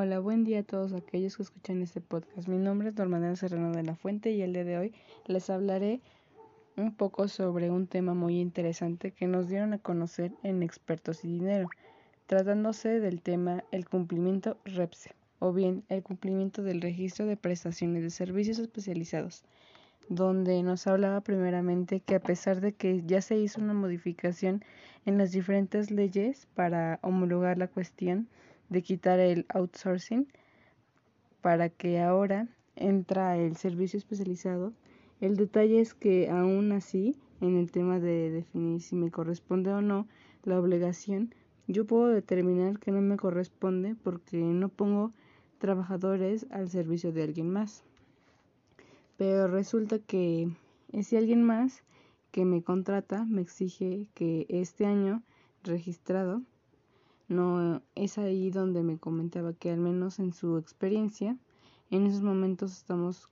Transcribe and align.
Hola, 0.00 0.20
buen 0.20 0.44
día 0.44 0.60
a 0.60 0.62
todos 0.62 0.92
aquellos 0.92 1.36
que 1.36 1.42
escuchan 1.42 1.82
este 1.82 2.00
podcast. 2.00 2.46
Mi 2.46 2.56
nombre 2.56 2.90
es 2.90 2.94
Normanela 2.94 3.34
Serrano 3.34 3.72
de 3.72 3.82
la 3.82 3.96
Fuente 3.96 4.30
y 4.30 4.42
el 4.42 4.52
día 4.52 4.62
de 4.62 4.78
hoy 4.78 4.94
les 5.26 5.50
hablaré 5.50 6.00
un 6.76 6.94
poco 6.94 7.26
sobre 7.26 7.68
un 7.68 7.88
tema 7.88 8.14
muy 8.14 8.38
interesante 8.38 9.10
que 9.10 9.26
nos 9.26 9.48
dieron 9.48 9.72
a 9.72 9.78
conocer 9.78 10.30
en 10.44 10.62
Expertos 10.62 11.24
y 11.24 11.32
Dinero, 11.32 11.68
tratándose 12.28 13.00
del 13.00 13.20
tema 13.20 13.64
el 13.72 13.88
cumplimiento 13.88 14.56
REPSE, 14.64 15.16
o 15.40 15.52
bien 15.52 15.82
el 15.88 16.04
cumplimiento 16.04 16.62
del 16.62 16.80
registro 16.80 17.26
de 17.26 17.36
prestaciones 17.36 18.04
de 18.04 18.10
servicios 18.10 18.60
especializados, 18.60 19.42
donde 20.08 20.62
nos 20.62 20.86
hablaba 20.86 21.22
primeramente 21.22 21.98
que 21.98 22.14
a 22.14 22.20
pesar 22.20 22.60
de 22.60 22.72
que 22.72 23.02
ya 23.04 23.20
se 23.20 23.36
hizo 23.36 23.60
una 23.60 23.74
modificación 23.74 24.64
en 25.06 25.18
las 25.18 25.32
diferentes 25.32 25.90
leyes 25.90 26.46
para 26.54 27.00
homologar 27.02 27.58
la 27.58 27.66
cuestión, 27.66 28.28
de 28.68 28.82
quitar 28.82 29.18
el 29.18 29.46
outsourcing 29.48 30.26
para 31.40 31.68
que 31.68 32.00
ahora 32.00 32.48
entra 32.76 33.36
el 33.36 33.56
servicio 33.56 33.98
especializado. 33.98 34.72
El 35.20 35.36
detalle 35.36 35.80
es 35.80 35.94
que 35.94 36.30
aún 36.30 36.72
así, 36.72 37.16
en 37.40 37.56
el 37.56 37.70
tema 37.70 37.98
de 37.98 38.30
definir 38.30 38.80
si 38.80 38.94
me 38.96 39.10
corresponde 39.10 39.72
o 39.72 39.80
no 39.80 40.06
la 40.44 40.58
obligación, 40.58 41.34
yo 41.66 41.86
puedo 41.86 42.08
determinar 42.08 42.78
que 42.78 42.92
no 42.92 43.00
me 43.00 43.16
corresponde 43.16 43.94
porque 43.94 44.38
no 44.38 44.68
pongo 44.68 45.12
trabajadores 45.58 46.46
al 46.50 46.70
servicio 46.70 47.12
de 47.12 47.24
alguien 47.24 47.50
más. 47.50 47.84
Pero 49.16 49.48
resulta 49.48 49.98
que 49.98 50.48
ese 50.92 51.18
alguien 51.18 51.42
más 51.42 51.82
que 52.30 52.44
me 52.44 52.62
contrata 52.62 53.24
me 53.24 53.42
exige 53.42 54.08
que 54.14 54.46
este 54.48 54.86
año 54.86 55.22
registrado 55.64 56.42
no 57.28 57.82
es 57.94 58.18
ahí 58.18 58.50
donde 58.50 58.82
me 58.82 58.98
comentaba 58.98 59.52
que 59.52 59.70
al 59.70 59.78
menos 59.78 60.18
en 60.18 60.32
su 60.32 60.56
experiencia, 60.56 61.36
en 61.90 62.06
esos 62.06 62.22
momentos 62.22 62.72
estamos 62.72 63.28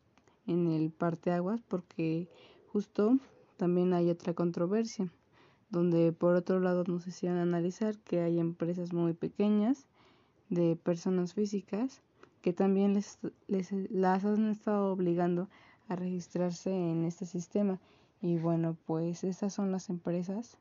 en 0.46 0.66
el 0.68 0.90
parteaguas 0.90 1.62
porque 1.66 2.28
justo 2.68 3.18
también 3.56 3.94
hay 3.94 4.10
otra 4.10 4.34
controversia, 4.34 5.10
donde 5.70 6.12
por 6.12 6.34
otro 6.34 6.60
lado 6.60 6.84
nos 6.86 7.06
hicieron 7.06 7.38
analizar 7.38 7.98
que 7.98 8.20
hay 8.20 8.38
empresas 8.38 8.92
muy 8.92 9.14
pequeñas 9.14 9.86
de 10.50 10.76
personas 10.76 11.34
físicas 11.34 12.02
que 12.42 12.52
también 12.52 12.94
les, 12.94 13.18
les 13.48 13.72
las 13.90 14.24
han 14.24 14.50
estado 14.50 14.92
obligando 14.92 15.48
a 15.88 15.96
registrarse 15.96 16.70
en 16.70 17.04
este 17.04 17.26
sistema. 17.26 17.80
Y 18.20 18.36
bueno 18.36 18.76
pues 18.86 19.24
esas 19.24 19.54
son 19.54 19.72
las 19.72 19.88
empresas 19.90 20.58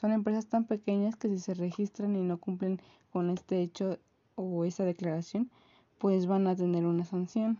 son 0.00 0.12
empresas 0.12 0.46
tan 0.46 0.64
pequeñas 0.64 1.14
que 1.14 1.28
si 1.28 1.38
se 1.38 1.52
registran 1.52 2.16
y 2.16 2.22
no 2.22 2.38
cumplen 2.38 2.80
con 3.12 3.28
este 3.28 3.60
hecho 3.60 3.98
o 4.34 4.64
esa 4.64 4.84
declaración, 4.84 5.50
pues 5.98 6.26
van 6.26 6.46
a 6.46 6.56
tener 6.56 6.86
una 6.86 7.04
sanción. 7.04 7.58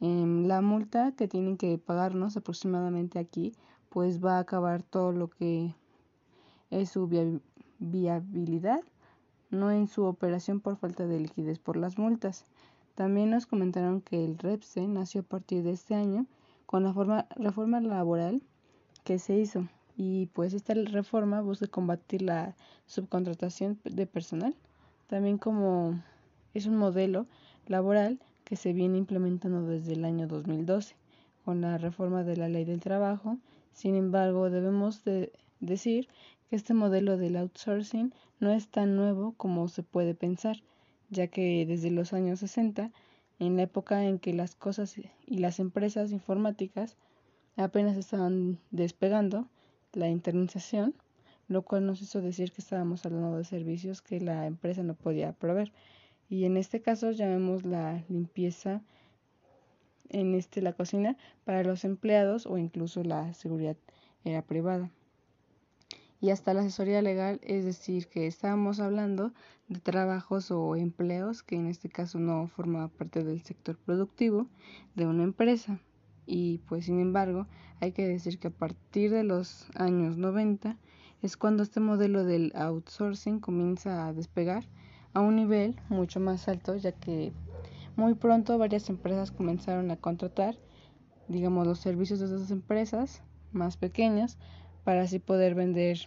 Em, 0.00 0.46
la 0.46 0.62
multa 0.62 1.12
que 1.12 1.28
tienen 1.28 1.56
que 1.56 1.78
pagarnos 1.78 2.36
aproximadamente 2.36 3.20
aquí, 3.20 3.54
pues 3.88 4.24
va 4.24 4.36
a 4.36 4.40
acabar 4.40 4.82
todo 4.82 5.12
lo 5.12 5.30
que 5.30 5.72
es 6.70 6.90
su 6.90 7.08
viabilidad, 7.78 8.80
no 9.50 9.70
en 9.70 9.86
su 9.86 10.02
operación 10.04 10.58
por 10.58 10.76
falta 10.76 11.06
de 11.06 11.20
liquidez 11.20 11.60
por 11.60 11.76
las 11.76 11.98
multas. 11.98 12.46
También 12.96 13.30
nos 13.30 13.46
comentaron 13.46 14.00
que 14.00 14.24
el 14.24 14.38
REPSE 14.38 14.88
nació 14.88 15.20
a 15.20 15.24
partir 15.24 15.62
de 15.62 15.70
este 15.70 15.94
año 15.94 16.26
con 16.66 16.82
la 16.82 16.92
forma, 16.92 17.26
reforma 17.36 17.80
laboral 17.80 18.42
que 19.04 19.20
se 19.20 19.36
hizo 19.36 19.68
y 19.96 20.26
pues 20.26 20.54
esta 20.54 20.74
reforma 20.74 21.40
busca 21.40 21.66
combatir 21.66 22.22
la 22.22 22.56
subcontratación 22.86 23.78
de 23.84 24.06
personal, 24.06 24.54
también 25.06 25.38
como 25.38 26.02
es 26.54 26.66
un 26.66 26.76
modelo 26.76 27.26
laboral 27.66 28.20
que 28.44 28.56
se 28.56 28.72
viene 28.72 28.98
implementando 28.98 29.62
desde 29.66 29.92
el 29.92 30.04
año 30.04 30.26
2012 30.26 30.96
con 31.44 31.60
la 31.60 31.78
reforma 31.78 32.24
de 32.24 32.36
la 32.36 32.48
ley 32.48 32.64
del 32.64 32.80
trabajo. 32.80 33.38
Sin 33.72 33.94
embargo, 33.94 34.50
debemos 34.50 35.04
de 35.04 35.32
decir 35.60 36.08
que 36.48 36.56
este 36.56 36.74
modelo 36.74 37.16
del 37.16 37.36
outsourcing 37.36 38.12
no 38.40 38.50
es 38.50 38.68
tan 38.68 38.96
nuevo 38.96 39.32
como 39.36 39.68
se 39.68 39.82
puede 39.82 40.14
pensar, 40.14 40.56
ya 41.10 41.28
que 41.28 41.64
desde 41.66 41.90
los 41.90 42.12
años 42.12 42.40
60, 42.40 42.90
en 43.38 43.56
la 43.56 43.62
época 43.62 44.04
en 44.04 44.18
que 44.18 44.32
las 44.34 44.54
cosas 44.54 44.96
y 45.26 45.38
las 45.38 45.60
empresas 45.60 46.12
informáticas 46.12 46.96
apenas 47.56 47.96
estaban 47.96 48.58
despegando, 48.70 49.48
la 49.92 50.08
internalización, 50.08 50.94
lo 51.48 51.62
cual 51.62 51.86
nos 51.86 52.00
hizo 52.00 52.20
decir 52.20 52.52
que 52.52 52.60
estábamos 52.60 53.04
hablando 53.04 53.36
de 53.36 53.44
servicios 53.44 54.02
que 54.02 54.20
la 54.20 54.46
empresa 54.46 54.82
no 54.82 54.94
podía 54.94 55.32
proveer. 55.32 55.72
Y 56.28 56.44
en 56.44 56.56
este 56.56 56.80
caso 56.80 57.10
llamemos 57.10 57.64
la 57.64 58.04
limpieza 58.08 58.82
en 60.08 60.34
este 60.34 60.62
la 60.62 60.72
cocina 60.72 61.16
para 61.44 61.64
los 61.64 61.84
empleados 61.84 62.46
o 62.46 62.58
incluso 62.58 63.02
la 63.02 63.34
seguridad 63.34 63.76
era 64.24 64.42
privada. 64.42 64.90
Y 66.20 66.30
hasta 66.30 66.52
la 66.52 66.60
asesoría 66.60 67.00
legal, 67.00 67.40
es 67.42 67.64
decir, 67.64 68.06
que 68.06 68.26
estábamos 68.26 68.78
hablando 68.78 69.32
de 69.68 69.80
trabajos 69.80 70.50
o 70.50 70.76
empleos 70.76 71.42
que 71.42 71.56
en 71.56 71.66
este 71.66 71.88
caso 71.88 72.18
no 72.18 72.46
formaba 72.46 72.88
parte 72.88 73.24
del 73.24 73.42
sector 73.42 73.78
productivo 73.78 74.46
de 74.94 75.06
una 75.06 75.22
empresa 75.22 75.80
y 76.30 76.58
pues 76.68 76.84
sin 76.84 77.00
embargo 77.00 77.48
hay 77.80 77.90
que 77.90 78.06
decir 78.06 78.38
que 78.38 78.48
a 78.48 78.52
partir 78.52 79.10
de 79.10 79.24
los 79.24 79.66
años 79.74 80.16
90 80.16 80.76
es 81.22 81.36
cuando 81.36 81.64
este 81.64 81.80
modelo 81.80 82.24
del 82.24 82.52
outsourcing 82.54 83.40
comienza 83.40 84.06
a 84.06 84.12
despegar 84.12 84.64
a 85.12 85.20
un 85.20 85.34
nivel 85.34 85.74
mucho 85.88 86.20
más 86.20 86.46
alto 86.46 86.76
ya 86.76 86.92
que 86.92 87.32
muy 87.96 88.14
pronto 88.14 88.56
varias 88.58 88.88
empresas 88.88 89.32
comenzaron 89.32 89.90
a 89.90 89.96
contratar 89.96 90.56
digamos 91.26 91.66
los 91.66 91.80
servicios 91.80 92.20
de 92.20 92.26
esas 92.26 92.52
empresas 92.52 93.24
más 93.50 93.76
pequeñas 93.76 94.38
para 94.84 95.02
así 95.02 95.18
poder 95.18 95.56
vender 95.56 95.98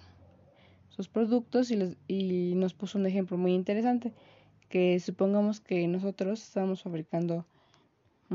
sus 0.87 1.09
productos 1.09 1.69
y, 1.69 1.97
y 2.07 2.53
nos 2.55 2.73
puso 2.73 2.97
un 2.97 3.07
ejemplo 3.07 3.37
muy 3.37 3.53
interesante 3.53 4.13
que 4.69 4.97
supongamos 5.01 5.59
que 5.59 5.85
nosotros 5.89 6.41
estamos 6.41 6.81
fabricando 6.81 7.45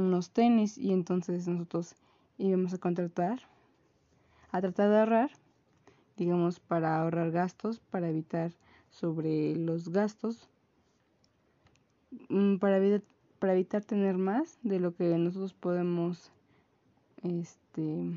unos 0.01 0.31
tenis 0.31 0.79
y 0.79 0.93
entonces 0.93 1.47
nosotros 1.49 1.95
íbamos 2.39 2.73
a 2.75 2.79
contratar, 2.79 3.41
a 4.51 4.61
tratar 4.61 4.91
de 4.91 4.99
ahorrar, 4.99 5.31
digamos, 6.17 6.61
para 6.61 7.01
ahorrar 7.01 7.31
gastos, 7.31 7.81
para 7.91 8.09
evitar 8.09 8.53
sobre 8.91 9.55
los 9.57 9.91
gastos, 9.91 10.49
mm, 12.29 12.57
para 12.57 12.79
evitar, 12.79 13.03
para 13.39 13.53
evitar 13.53 13.85
tener 13.85 14.19
más 14.19 14.59
de 14.63 14.81
lo 14.81 14.95
que 14.95 15.17
nosotros 15.17 15.53
podemos 15.55 16.33
este, 17.23 18.11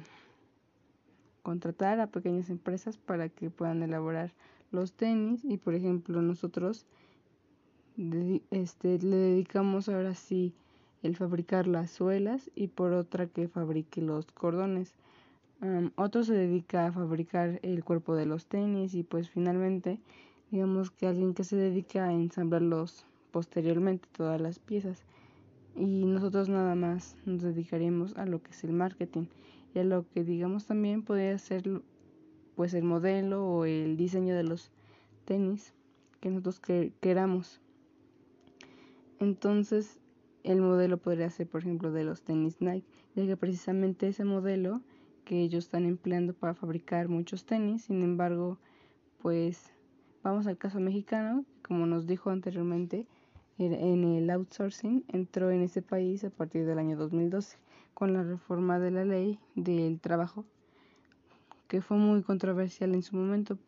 contratar 1.44 2.00
a 2.00 2.08
pequeñas 2.08 2.50
empresas 2.50 2.98
para 2.98 3.30
que 3.30 3.50
puedan 3.50 3.84
elaborar 3.84 4.32
los 4.72 4.94
tenis 4.94 5.44
y 5.44 5.58
por 5.58 5.76
ejemplo 5.76 6.22
nosotros 6.22 6.86
este, 8.52 9.00
le 9.00 9.16
dedicamos 9.16 9.90
ahora 9.90 10.16
sí 10.16 10.54
el 11.04 11.16
fabricar 11.16 11.68
las 11.68 11.92
suelas 11.92 12.52
y 12.56 12.68
por 12.68 12.94
otra 12.94 13.28
que 13.28 13.48
fabrique 13.48 14.02
los 14.02 14.26
cordones. 14.32 14.94
otro 15.96 16.24
se 16.24 16.34
dedica 16.34 16.88
a 16.88 16.92
fabricar 16.92 17.60
el 17.64 17.84
cuerpo 17.84 18.16
de 18.16 18.26
los 18.26 18.46
tenis 18.46 18.94
y 18.94 19.04
pues 19.04 19.30
finalmente 19.30 20.00
digamos 20.52 20.92
que 20.92 21.08
alguien 21.08 21.34
que 21.34 21.44
se 21.44 21.56
dedica 21.56 22.06
a 22.06 22.14
ensamblarlos 22.14 23.06
posteriormente 23.32 24.08
todas 24.12 24.42
las 24.42 24.60
piezas 24.60 25.06
y 25.76 26.06
nosotros 26.06 26.50
nada 26.50 26.76
más 26.76 27.16
nos 27.26 27.42
dedicaremos 27.42 28.18
a 28.18 28.26
lo 28.26 28.42
que 28.42 28.52
es 28.52 28.64
el 28.64 28.74
marketing 28.74 29.26
y 29.74 29.80
a 29.80 29.84
lo 29.84 30.06
que 30.10 30.24
digamos 30.24 30.66
también 30.66 31.04
podría 31.04 31.38
ser 31.38 31.82
pues 32.56 32.74
el 32.74 32.84
modelo 32.84 33.46
o 33.46 33.66
el 33.66 33.96
diseño 33.98 34.36
de 34.36 34.44
los 34.44 34.72
tenis 35.26 35.74
que 36.20 36.30
nosotros 36.30 36.60
queramos 37.00 37.62
entonces 39.20 40.00
el 40.44 40.62
modelo 40.62 40.98
podría 40.98 41.30
ser, 41.30 41.48
por 41.48 41.62
ejemplo, 41.62 41.92
de 41.92 42.04
los 42.04 42.24
tenis 42.24 42.62
Nike, 42.62 42.88
ya 43.16 43.26
que 43.26 43.38
precisamente 43.38 44.08
ese 44.08 44.24
modelo 44.24 44.82
que 45.26 45.42
ellos 45.42 45.66
están 45.66 45.86
empleando 45.86 46.34
para 46.34 46.54
fabricar 46.54 47.08
muchos 47.08 47.46
tenis, 47.46 47.84
sin 47.84 48.02
embargo, 48.02 48.58
pues 49.22 49.72
vamos 50.24 50.48
al 50.48 50.58
caso 50.58 50.80
mexicano, 50.80 51.46
como 51.62 51.86
nos 51.86 52.08
dijo 52.08 52.30
anteriormente, 52.30 53.06
en 53.58 54.04
el 54.04 54.30
outsourcing 54.32 55.04
entró 55.10 55.52
en 55.52 55.62
ese 55.62 55.84
país 55.84 56.24
a 56.24 56.32
partir 56.32 56.66
del 56.66 56.80
año 56.80 56.98
2012 56.98 57.58
con 57.94 58.14
la 58.14 58.24
reforma 58.24 58.80
de 58.80 58.90
la 58.90 59.06
ley 59.06 59.40
del 59.54 60.00
trabajo, 60.00 60.46
que 61.68 61.82
fue 61.82 61.98
muy 61.98 62.24
controversial 62.24 62.96
en 62.96 63.04
su 63.04 63.16
momento, 63.16 63.60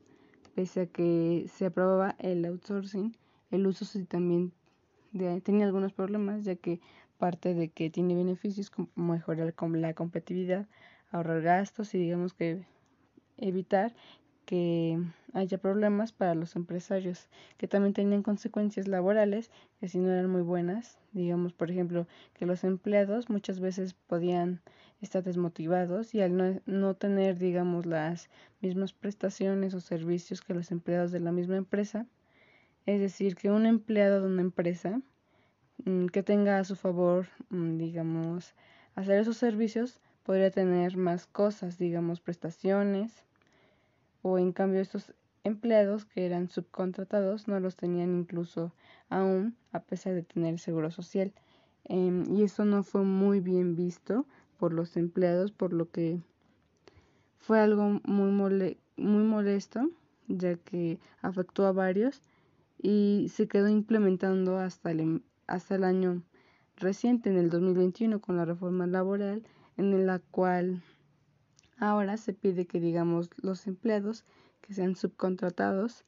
pese 0.55 0.81
a 0.81 0.85
que 0.87 1.45
se 1.53 1.67
aprobaba 1.67 2.15
el 2.17 2.43
outsourcing, 2.45 3.15
el 3.51 3.67
uso 3.67 3.85
sí 3.85 4.03
también 4.05 4.51
tenía 5.43 5.65
algunos 5.65 5.93
problemas, 5.93 6.43
ya 6.43 6.55
que 6.55 6.79
parte 7.17 7.53
de 7.53 7.69
que 7.69 7.89
tiene 7.89 8.15
beneficios 8.15 8.69
como 8.69 8.89
mejorar 8.95 9.53
la 9.59 9.93
competitividad, 9.93 10.67
ahorrar 11.11 11.41
gastos 11.41 11.93
y 11.93 11.99
digamos 11.99 12.33
que 12.33 12.65
evitar 13.37 13.93
que 14.45 14.99
haya 15.33 15.57
problemas 15.57 16.11
para 16.11 16.35
los 16.35 16.55
empresarios, 16.55 17.29
que 17.57 17.67
también 17.67 17.93
tenían 17.93 18.23
consecuencias 18.23 18.87
laborales 18.87 19.51
que 19.79 19.87
si 19.87 19.99
no 19.99 20.11
eran 20.11 20.29
muy 20.29 20.41
buenas, 20.41 20.99
digamos 21.13 21.53
por 21.53 21.71
ejemplo 21.71 22.07
que 22.33 22.45
los 22.45 22.63
empleados 22.63 23.29
muchas 23.29 23.59
veces 23.59 23.93
podían 23.93 24.61
estar 25.01 25.23
desmotivados 25.23 26.13
y 26.13 26.21
al 26.21 26.35
no, 26.35 26.59
no 26.65 26.93
tener 26.95 27.37
digamos 27.37 27.85
las 27.85 28.29
mismas 28.61 28.93
prestaciones 28.93 29.73
o 29.73 29.79
servicios 29.79 30.41
que 30.41 30.53
los 30.53 30.71
empleados 30.71 31.11
de 31.11 31.19
la 31.19 31.31
misma 31.31 31.55
empresa, 31.55 32.05
es 32.85 32.99
decir, 32.99 33.35
que 33.35 33.51
un 33.51 33.65
empleado 33.65 34.21
de 34.21 34.27
una 34.27 34.41
empresa 34.41 35.01
mm, 35.85 36.07
que 36.07 36.23
tenga 36.23 36.59
a 36.59 36.63
su 36.63 36.75
favor, 36.75 37.27
mm, 37.49 37.77
digamos, 37.77 38.53
hacer 38.95 39.19
esos 39.19 39.37
servicios, 39.37 40.01
podría 40.23 40.51
tener 40.51 40.97
más 40.97 41.27
cosas, 41.27 41.77
digamos, 41.77 42.19
prestaciones, 42.21 43.25
o 44.21 44.37
en 44.37 44.53
cambio 44.53 44.81
estos 44.81 45.13
empleados 45.43 46.05
que 46.05 46.25
eran 46.25 46.49
subcontratados 46.49 47.47
no 47.47 47.59
los 47.59 47.75
tenían 47.75 48.15
incluso 48.15 48.73
aún 49.09 49.57
a 49.71 49.81
pesar 49.81 50.13
de 50.13 50.23
tener 50.23 50.59
seguro 50.59 50.91
social. 50.91 51.33
Em, 51.85 52.23
y 52.33 52.43
eso 52.43 52.63
no 52.63 52.83
fue 52.83 53.03
muy 53.03 53.41
bien 53.41 53.75
visto 53.75 54.25
por 54.57 54.73
los 54.73 54.95
empleados, 54.95 55.51
por 55.51 55.73
lo 55.73 55.91
que 55.91 56.21
fue 57.37 57.59
algo 57.59 57.99
muy, 58.05 58.31
muy 58.95 59.23
molesto, 59.23 59.89
ya 60.27 60.55
que 60.55 60.99
afectó 61.21 61.65
a 61.65 61.73
varios 61.73 62.21
y 62.83 63.29
se 63.29 63.47
quedó 63.47 63.69
implementando 63.69 64.57
hasta 64.59 64.91
el, 64.91 65.23
hasta 65.47 65.75
el 65.75 65.85
año 65.85 66.21
reciente, 66.75 67.29
en 67.29 67.37
el 67.37 67.49
2021, 67.49 68.19
con 68.19 68.35
la 68.35 68.43
reforma 68.43 68.85
laboral, 68.85 69.41
en 69.77 70.05
la 70.05 70.19
cual 70.19 70.83
ahora 71.77 72.17
se 72.17 72.33
pide 72.33 72.67
que, 72.67 72.81
digamos, 72.81 73.29
los 73.37 73.67
empleados 73.67 74.25
que 74.59 74.73
sean 74.73 74.97
subcontratados, 74.97 76.03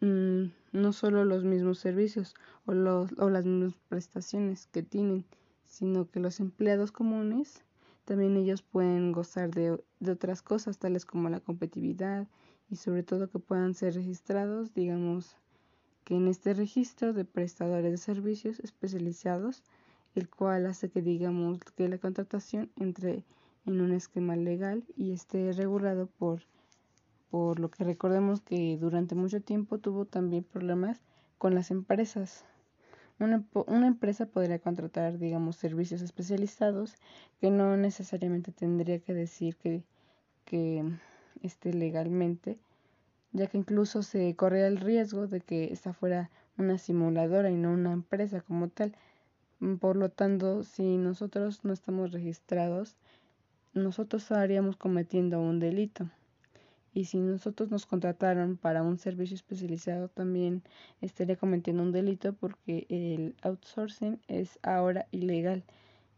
mm, 0.00 0.46
no 0.72 0.92
solo 0.92 1.24
los 1.24 1.44
mismos 1.44 1.78
servicios 1.78 2.34
o, 2.66 2.72
los, 2.72 3.12
o 3.16 3.30
las 3.30 3.46
mismas 3.46 3.74
prestaciones 3.88 4.66
que 4.66 4.82
tienen, 4.82 5.24
sino 5.66 6.10
que 6.10 6.18
los 6.18 6.40
empleados 6.40 6.90
comunes 6.90 7.62
también 8.04 8.36
ellos 8.36 8.62
pueden 8.62 9.12
gozar 9.12 9.52
de, 9.52 9.80
de 10.00 10.10
otras 10.10 10.42
cosas, 10.42 10.78
tales 10.78 11.06
como 11.06 11.28
la 11.28 11.40
competitividad 11.40 12.26
y 12.68 12.76
sobre 12.76 13.04
todo 13.04 13.30
que 13.30 13.38
puedan 13.38 13.74
ser 13.74 13.94
registrados, 13.94 14.74
digamos, 14.74 15.36
que 16.06 16.14
en 16.14 16.28
este 16.28 16.54
registro 16.54 17.12
de 17.12 17.24
prestadores 17.24 17.90
de 17.90 17.98
servicios 17.98 18.60
especializados, 18.60 19.64
el 20.14 20.30
cual 20.30 20.66
hace 20.66 20.88
que 20.88 21.02
digamos 21.02 21.58
que 21.76 21.88
la 21.88 21.98
contratación 21.98 22.70
entre 22.76 23.24
en 23.66 23.80
un 23.80 23.92
esquema 23.92 24.36
legal 24.36 24.84
y 24.96 25.10
esté 25.10 25.52
regulado 25.52 26.06
por, 26.06 26.42
por 27.28 27.58
lo 27.58 27.72
que 27.72 27.82
recordemos 27.82 28.40
que 28.40 28.78
durante 28.80 29.16
mucho 29.16 29.40
tiempo 29.40 29.78
tuvo 29.78 30.04
también 30.04 30.44
problemas 30.44 31.00
con 31.38 31.56
las 31.56 31.72
empresas. 31.72 32.44
Una, 33.18 33.44
una, 33.66 33.88
empresa 33.88 34.26
podría 34.26 34.60
contratar, 34.60 35.18
digamos, 35.18 35.56
servicios 35.56 36.02
especializados 36.02 36.94
que 37.40 37.50
no 37.50 37.76
necesariamente 37.76 38.52
tendría 38.52 39.00
que 39.00 39.12
decir 39.12 39.56
que, 39.56 39.82
que 40.44 40.84
esté 41.42 41.74
legalmente, 41.74 42.58
ya 43.36 43.46
que 43.48 43.58
incluso 43.58 44.02
se 44.02 44.34
corría 44.34 44.66
el 44.66 44.78
riesgo 44.78 45.26
de 45.26 45.40
que 45.40 45.72
esta 45.72 45.92
fuera 45.92 46.30
una 46.56 46.78
simuladora 46.78 47.50
y 47.50 47.56
no 47.56 47.70
una 47.70 47.92
empresa 47.92 48.40
como 48.40 48.68
tal. 48.68 48.94
Mm, 49.60 49.76
por 49.76 49.96
lo 49.96 50.08
tanto, 50.08 50.62
si 50.62 50.96
nosotros 50.96 51.64
no 51.64 51.72
estamos 51.74 52.12
registrados, 52.12 52.96
nosotros 53.74 54.22
estaríamos 54.22 54.76
cometiendo 54.76 55.38
un 55.40 55.60
delito. 55.60 56.08
Y 56.94 57.04
si 57.04 57.18
nosotros 57.18 57.70
nos 57.70 57.84
contrataron 57.84 58.56
para 58.56 58.82
un 58.82 58.96
servicio 58.96 59.34
especializado, 59.34 60.08
también 60.08 60.62
estaría 61.02 61.36
cometiendo 61.36 61.82
un 61.82 61.92
delito 61.92 62.32
porque 62.32 62.86
el 62.88 63.34
outsourcing 63.42 64.18
es 64.28 64.58
ahora 64.62 65.06
ilegal. 65.10 65.62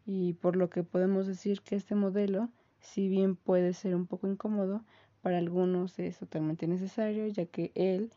Y 0.06 0.34
por 0.34 0.54
lo 0.54 0.70
que 0.70 0.84
podemos 0.84 1.26
decir 1.26 1.62
que 1.62 1.74
este 1.74 1.96
modelo, 1.96 2.48
si 2.78 3.08
bien 3.08 3.34
puede 3.34 3.72
ser 3.72 3.96
un 3.96 4.06
poco 4.06 4.28
incómodo, 4.28 4.84
para 5.22 5.38
algunos 5.38 5.98
es 5.98 6.18
totalmente 6.18 6.66
necesario, 6.66 7.26
ya 7.26 7.46
que 7.46 7.72
él, 7.74 8.10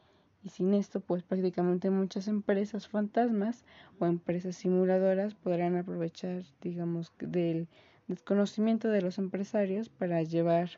y 0.43 0.49
sin 0.49 0.73
esto, 0.73 0.99
pues 1.01 1.23
prácticamente 1.23 1.89
muchas 1.89 2.27
empresas 2.27 2.87
fantasmas 2.87 3.63
o 3.99 4.05
empresas 4.05 4.55
simuladoras 4.55 5.35
podrán 5.35 5.75
aprovechar, 5.75 6.43
digamos, 6.61 7.11
del 7.19 7.67
desconocimiento 8.07 8.89
de 8.89 9.01
los 9.01 9.17
empresarios 9.17 9.89
para 9.89 10.23
llevar 10.23 10.69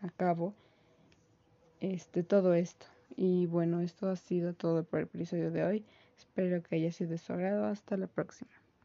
a 0.00 0.10
cabo 0.10 0.54
este 1.80 2.22
todo 2.22 2.54
esto. 2.54 2.86
Y 3.16 3.46
bueno, 3.46 3.80
esto 3.80 4.08
ha 4.08 4.16
sido 4.16 4.54
todo 4.54 4.84
por 4.84 5.00
el 5.00 5.04
episodio 5.06 5.50
de 5.50 5.64
hoy. 5.64 5.84
Espero 6.16 6.62
que 6.62 6.76
haya 6.76 6.92
sido 6.92 7.10
de 7.10 7.18
su 7.18 7.32
agrado. 7.32 7.66
Hasta 7.66 7.96
la 7.96 8.08
próxima. 8.08 8.63